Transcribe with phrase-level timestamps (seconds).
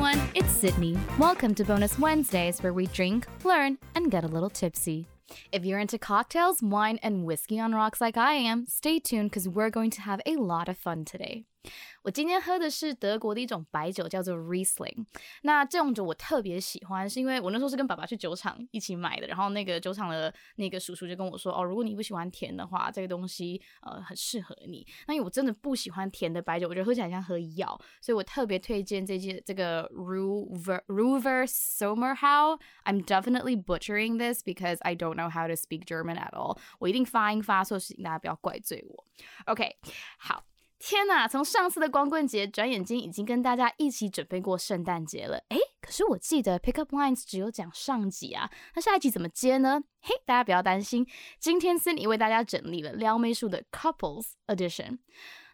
[0.00, 0.96] everyone, it's Sydney.
[1.18, 5.08] Welcome to Bonus Wednesdays, where we drink, learn, and get a little tipsy.
[5.50, 9.48] If you're into cocktails, wine, and whiskey on rocks like I am, stay tuned because
[9.48, 11.46] we're going to have a lot of fun today.
[12.02, 15.04] 我今天喝的是德国的一种白酒，叫做 Riesling。
[15.42, 32.58] 那这种酒我特别喜欢，是因为我那时候是跟爸爸去酒厂一起买的，然后那个酒厂的那个叔叔就跟我说：“哦，如果你不喜欢甜的话，这个东西呃很适合你。”那因为我真的不喜欢甜的白酒，我觉得喝起来像喝药，所以我特别推荐这支这个 Ruver Ruver Sommerhau。
[32.84, 36.58] I'm definitely butchering this because I don't know how to speak German at all。
[36.78, 39.04] 我一定发音发错，请大家不要怪罪我。
[39.46, 39.76] OK，
[40.18, 40.44] 好。
[40.78, 41.26] 天呐！
[41.26, 45.36] 从上次的光棍节，转眼间已经跟大家一起准备过圣诞节了。
[45.48, 49.82] 诶，可是我记得 Pick Up Lines 只有讲上集啊，那下一集怎么接呢？
[50.00, 51.04] 嘿，大家不要担心，
[51.40, 54.98] 今天 Cindy 为大家整理了撩妹术的 Couples Edition。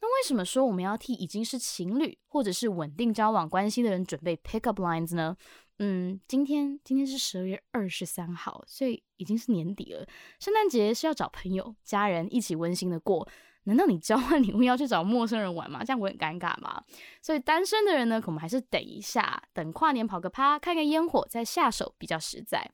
[0.00, 5.36] 那为什么说我们要替已经是情侣或者是稳定交往关系的人准备 Pick Up Lines 呢？
[5.80, 10.06] 嗯，今天今天是十二月二十三号，所以已经是年底了。
[10.38, 13.28] 圣诞节是要找朋友、家人一起温馨的过。
[13.64, 15.84] 难道你交换礼物要去找陌生人玩吗？
[15.84, 16.82] 这样我很尴尬吗？
[17.20, 22.70] 所以单身的人呢，我们还是等一下，等跨年跑个趴，看个烟火再下手比较实在。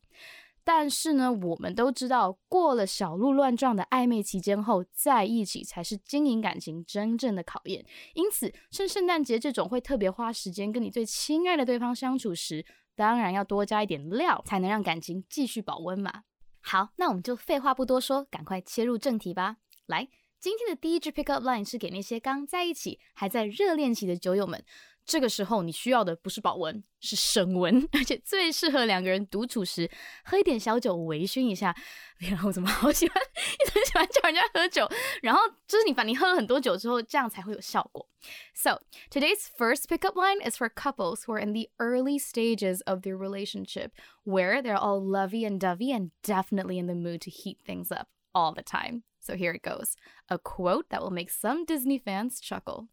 [0.66, 7.84] 但是呢，我们都知道，过了小鹿乱撞的暧昧期间后，在一起才是经营感情真正的考验。
[8.14, 12.64] 因此，趁圣诞节这种会特别花时间跟你最亲爱的对方相处时，
[12.96, 16.22] 当然要多加一点料，才能让感情继续保温嘛。
[16.62, 19.56] 好，那我们就废话不多说，赶快切入正题吧。
[19.84, 20.08] 来。
[20.44, 24.63] 今天的第一句 pick up line 是给那些刚在一起、还在热恋期的酒友们。
[25.05, 29.89] 这个时候你需要的不是保温，是升温，而且最适合两个人独处时
[30.23, 31.75] 喝一点小酒微醺一下。
[32.19, 34.88] 然后我怎么好喜欢，一直喜欢叫人家喝酒。
[35.23, 38.08] 然后就是你把你喝了很多酒之后，这样才会有效果。
[38.53, 43.17] So today's first pickup line is for couples who are in the early stages of their
[43.17, 43.90] relationship,
[44.23, 48.09] where they're all lovey and dovey and definitely in the mood to heat things up
[48.35, 49.01] all the time.
[49.23, 49.95] So here it goes
[50.28, 52.88] a quote that will make some Disney fans chuckle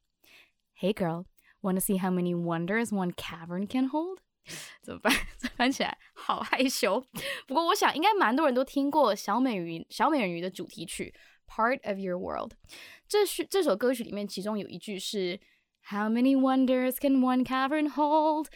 [0.74, 1.26] Hey girl,
[1.62, 4.19] want to see how many wonders one cavern can hold?
[4.82, 5.12] 怎么办？
[5.56, 7.04] 翻起来好害羞。
[7.47, 11.14] 不过我想应该蛮多人都听过小美鱼小美人鱼的主题曲《
[11.50, 12.52] Part of Your World》。
[13.08, 15.41] 这是这首歌曲里面，其中有一句是
[15.91, 18.48] How many wonders can one cavern hold？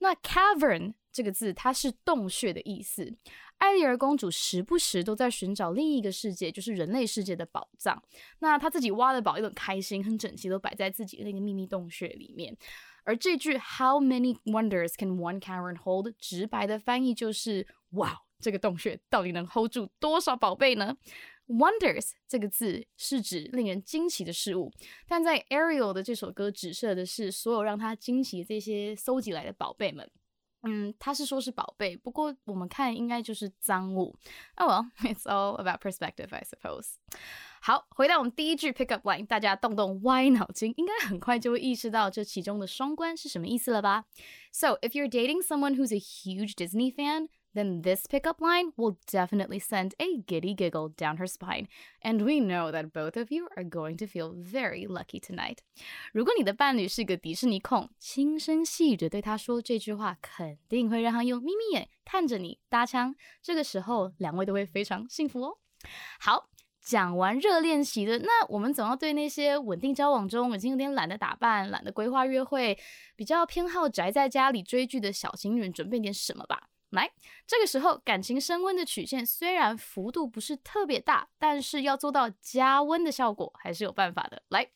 [0.00, 3.16] 那 cavern 这个字它是洞穴的意思。
[3.63, 8.03] 艾丽儿公主时不时都在寻找另一个世界，就是人类世界的宝藏。
[8.39, 12.57] 那她自己挖的宝又很开心，很整齐，都摆在自己那个秘密洞穴里面。
[13.05, 16.13] 而这句 How many wonders can one cavern hold？
[16.19, 20.97] 直白的翻译就是哇，这个洞穴到底能 hold 住多少宝贝呢
[21.47, 24.73] ？Wonders 这个字是指令人惊奇的事物，
[25.07, 30.11] 但在 Ariel 的这首歌指涉的是所有让他惊奇这些搜集来的宝贝们。
[30.63, 34.15] 嗯，他是说是宝贝，不过我们看应该就是赃物。
[34.55, 36.93] Oh well, it's all about perspective, I suppose.
[37.61, 44.05] 好，回到我们第一句 pickup line，大家动动歪脑筋，应该很快就会意识到这其中的双关是什么意思了吧
[44.51, 49.59] ？So if you're dating someone who's a huge Disney fan, then this pickup line will definitely
[49.59, 51.67] send a giddy giggle down her spine.
[52.01, 55.59] And we know that both of you are going to feel very lucky tonight.
[56.11, 63.15] 如果你的伴侣是个迪士尼控，轻声细语的对他说这句话，肯定会让他用眯眯眼看着你搭腔。
[63.41, 65.57] 这个时候，两位都会非常幸福哦。
[66.19, 66.49] 好。
[66.85, 72.77] 讲完热恋期的，那我们总要对那些稳定交往中已经有点懒得打扮、懒得规划约会、
[73.15, 76.67] 比较偏好宅在家里追剧的小情侣准备点什么吧。
[76.92, 77.10] 来，
[77.46, 84.42] 这个时候感情升温的曲线虽然幅度不是特别大，但是要做到加温的效果还是有办法的。
[84.48, 84.70] 来，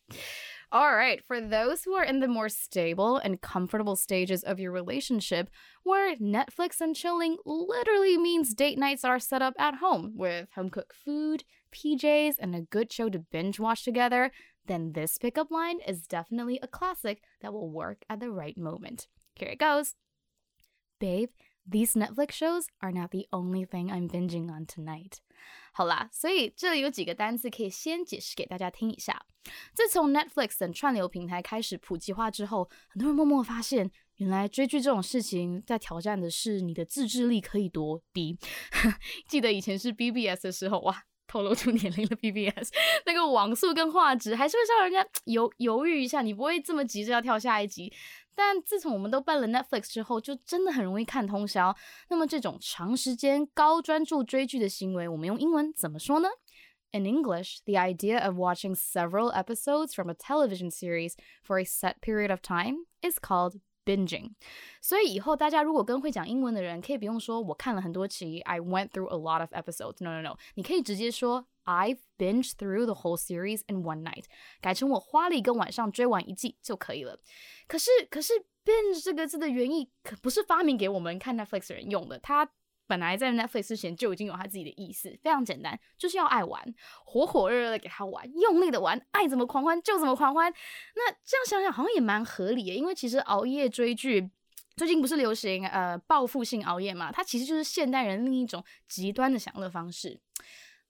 [0.70, 4.72] All right, for those who are in the more stable and comfortable stages of your
[4.72, 5.48] relationship,
[5.84, 10.70] where Netflix and chilling literally means date nights are set up at home with home
[10.70, 14.32] cooked food, PJs, and a good show to binge watch together,
[14.66, 19.08] then this pickup line is definitely a classic that will work at the right moment.
[19.34, 19.94] Here it goes.
[20.98, 21.30] Babe,
[21.69, 25.13] these Netflix shows are not the only thing I'm binging on tonight。
[25.71, 29.25] 好啦，所以这里有几个单词可以先解释给大家听一下。
[29.73, 38.37] 自从 Netflix 等串流平台开始普及化之后，很多人默默发现，原来追剧这种事情在挑战的是你的自制力可以多低。
[39.29, 41.03] 记得以前是 BBS 的时候，哇！
[41.27, 42.71] 透露出年龄的 BBS，
[43.05, 47.93] 那个网速跟画质还是会让人家犹犹豫一下，你不会这么急着要跳下一集。
[48.33, 51.75] 但自从我们都办了 Netflix 之后，就真的很容易看通宵。
[52.09, 56.29] 那么这种长时间高专注追剧的行为，我们用英文怎么说呢
[56.91, 62.29] ？In English, the idea of watching several episodes from a television series for a set period
[62.29, 64.31] of time is called binging。
[64.81, 70.03] 所以以后大家如果跟会讲英文的人，可以不用说我看了很多期，I went through a lot of episodes。
[70.03, 74.25] No no no，你可以直接说 “I binge through the whole series in one night，
[74.59, 77.19] 改成我花了一个晚上追完一季就可以了。
[77.67, 78.33] 可是可是
[78.65, 82.49] binge 这个字的原意可不是发明给我们看 Netflix 人用的，它
[82.87, 86.73] 本来在 Netflix 之前就已经有他自己的意思，非常简单，就是要爱玩，
[87.05, 90.51] 火火热热的给他玩，用力的玩，爱怎么狂欢就怎么狂欢。
[90.95, 94.29] 那这样想想好像也蛮合理的，因为其实熬夜追剧，
[94.75, 100.19] 最近不是流行呃报复性熬夜嘛，它其实就是现代人另一种极端的享乐方式。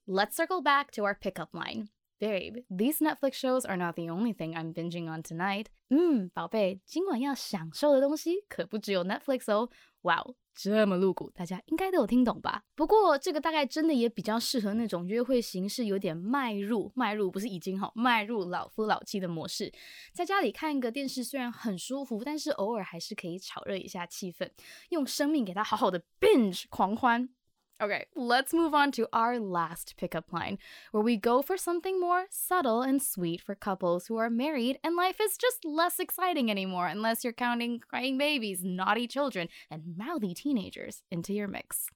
[0.06, 1.88] Let's circle back to our pickup line.
[2.20, 5.66] Babe, these Netflix shows are not the only thing I'm binging on tonight.
[5.90, 9.70] 嗯，宝贝，今晚要享受的东西可不只有 Netflix 哦。
[10.02, 12.64] 哇哦，这么露骨，大家应该都有听懂吧？
[12.74, 19.72] 不过这个大概真的也比较适合那种约会形式有点迈入迈入，不是已经好迈入老夫老妻的模式，
[20.12, 24.50] 在家里看一个电视虽然很舒服，但是偶尔还是可以炒热一下气氛，
[24.88, 27.28] 用生命给他好好的 binge 狂欢。
[27.81, 30.57] Okay, let's move on to our last pickup line,
[30.93, 34.95] where we go for something more subtle and sweet for couples who are married and
[34.95, 40.33] life is just less exciting anymore unless you're counting crying babies, naughty children, and mouthy
[40.33, 41.89] teenagers into your mix.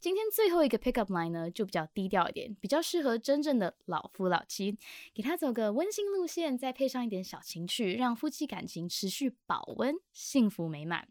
[0.00, 4.76] 今天最后一个 pickup line 呢，就比较低调一点，比较适合真正的老夫老妻，
[5.14, 11.08] 给他走个温馨路线，再配上一点小情趣，让夫妻感情持续保温，幸福美满。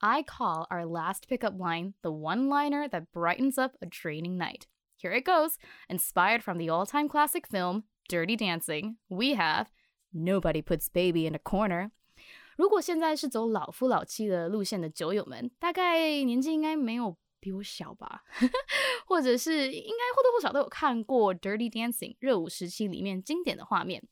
[0.00, 4.66] I call our last pickup line the one liner that brightens up a draining night.
[4.96, 5.56] Here it goes.
[5.88, 9.66] Inspired from the all time classic film Dirty Dancing, we have
[10.12, 11.90] Nobody Puts Baby in a Corner.
[12.56, 18.22] 如果现在是走老夫老妻的路线的酒友们，大概年纪应该没有比我小吧，
[19.06, 24.02] 或者是应该或多或少都有看过《Dirty Dancing》热舞时期里面经典的画面。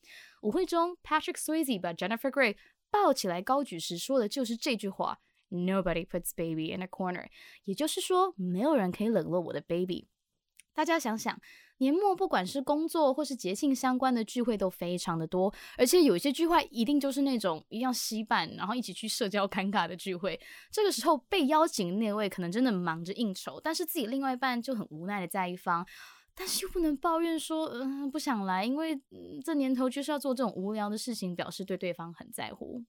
[0.43, 2.57] 舞会中，Patrick Swayze 把 Jennifer Grey
[2.91, 5.21] 抱起来高举时说的就是这句话。
[5.50, 7.26] Nobody puts baby in a corner，
[7.64, 10.08] 也就是说，没有人可以冷落我的 baby。
[10.74, 11.42] 大家想想，
[11.80, 20.40] 年末不管是工作或是节庆相关的聚会都非常的多，而且有一些聚会一定就是那种一定要稀办，然后一起去社交尴尬的聚会。
[20.72, 25.86] 这个时候被邀请那位可能真的忙着应酬，但是自己另外一半就很无奈的在一方，
[26.34, 28.98] 但是又不能抱怨说，嗯，不想来，因为
[29.44, 32.82] 这年头就是要做这种无聊的事情，表示对对方很在乎。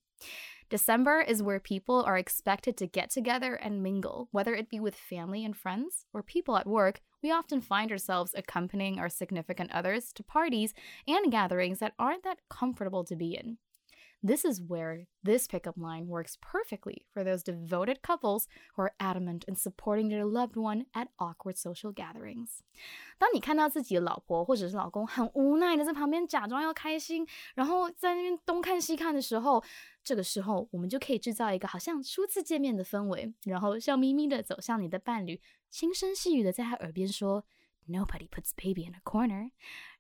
[0.70, 4.96] December is where people are expected to get together and mingle, whether it be with
[4.96, 7.02] family and friends or people at work.
[7.22, 10.74] We often find ourselves accompanying our significant others to parties
[11.08, 13.58] and gatherings that aren't that comfortable to be in.
[14.24, 19.46] This is where this pickup line works perfectly for those devoted couples who are adamant
[19.48, 22.64] in supporting their loved one at awkward social gatherings.
[23.20, 29.64] 当你看到自己的老婆或者是老公很无奈的在旁边假装要开心，然后在那边东看西看的时候，
[30.03, 37.45] 这个时候我们就可以制造一个好像初次见面的氛围，然后笑眯眯的走向你的伴侣，轻声细语的在他耳边说。
[37.89, 39.51] Nobody puts baby in a corner。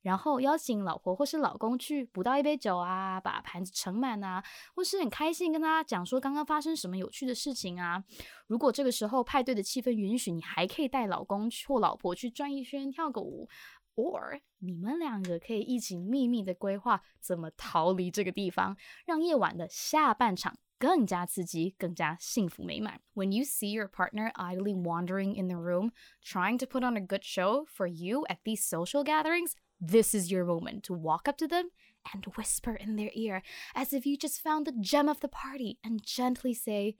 [0.02, 4.44] 然后邀请老婆或是老公去补倒一杯酒啊，把盘子盛满啊，
[4.76, 8.04] 或是很开心跟他讲说刚刚发生什么有趣的事情啊。
[8.46, 13.48] 如果这个时候派对的气氛允许，你还可以带老公或老婆去转一圈跳个舞
[13.95, 20.57] ，or 你们两个可以一起秘密的规划怎么逃离这个地方，让夜晚的下半场。
[20.77, 22.99] 更加刺激，更加幸福美满。
[23.13, 27.23] When you see your partner idly wandering in the room, trying to put on a good
[27.23, 31.47] show for you at these social gatherings, this is your moment to walk up to
[31.47, 31.69] them
[32.13, 33.41] and whisper in their ear
[33.73, 36.97] as if you just found the gem of the party and gently say,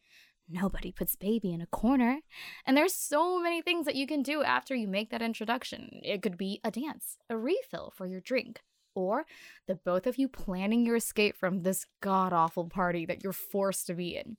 [0.50, 2.20] Nobody puts baby in a corner.
[2.66, 6.02] And there's so many things that you can do after you make that introduction.
[6.04, 8.62] It could be a dance, a refill for your drink,
[8.94, 9.26] or
[9.68, 13.88] the both of you planning your escape from this god awful party that you're forced
[13.88, 14.38] to be in.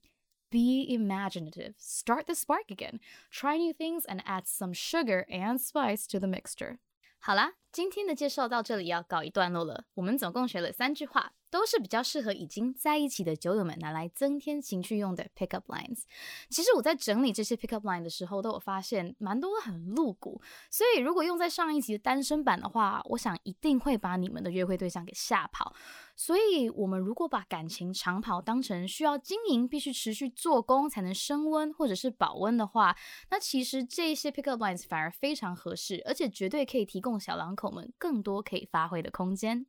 [0.53, 3.01] Be imaginative, start the spark again,
[3.33, 6.79] try new things, and add some sugar and spice to the mixture.
[7.19, 9.87] 好啦，今天的介绍到这里要告一段落了。
[9.95, 16.04] 我们总共学了三句话， 都是比较适合已经在一起的酒友们拿来增添情趣用的 pickup lines。
[16.50, 20.42] 其实我在整理这些 pickup line 的时候，都有发现蛮多很露骨，
[20.72, 25.76] 所以如果用在上一集的单身版的话，我想一定会把你们的约会对象给吓跑。
[26.21, 32.97] 所以，我们如果把感情长跑当成需要经营、必须持续做工才能升温或者是保温的话，
[33.31, 39.67] 那其实这些 pickup lines 反而非常合适，而且绝对可以提供小两口们更多可以发挥的空间。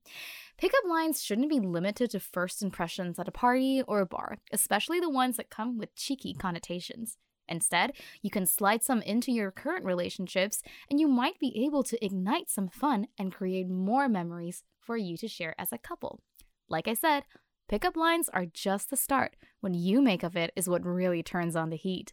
[0.58, 5.00] Pickup lines shouldn't be limited to first impressions at a party or a bar, especially
[5.00, 7.16] the ones that come with cheeky connotations.
[7.50, 11.98] Instead, you can slide some into your current relationships, and you might be able to
[12.04, 16.20] ignite some fun and create more memories for you to share as a couple.
[16.68, 17.24] Like I said,
[17.68, 19.32] Pickup lines are just the start.
[19.60, 22.10] What you make of it is what really turns on the heat.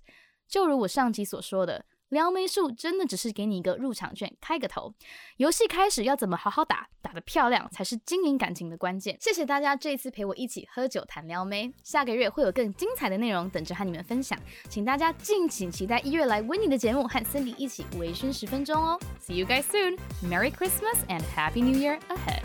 [0.49, 4.95] 就如我上集所说的，撩妹术真的只是给你一个入场券，开个头。
[5.37, 9.17] 游戏开始要怎么好好打，打得漂亮才是经营感情的关键。
[9.21, 14.37] 谢谢大家这次陪我一起喝酒谈撩妹，下个月会有更精彩的内容等着和你们分享，
[14.69, 18.99] 请大家敬请期待一月来温妮的节目和 Cindy 一起微醺十分钟哦。
[19.21, 19.99] See you guys soon.
[20.21, 22.43] Merry Christmas and Happy New Year ahead.